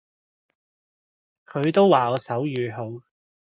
[1.45, 3.05] 佢都話我手語好